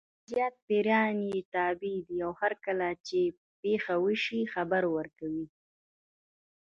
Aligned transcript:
زیات 0.29 0.55
پیریان 0.67 1.15
یې 1.31 1.39
تابع 1.53 1.97
دي 2.07 2.17
او 2.25 2.31
هرکله 2.41 2.89
چې 3.07 3.19
پېښه 3.61 3.93
وشي 4.03 4.41
خبر 4.53 4.83
ورکوي. 4.95 5.45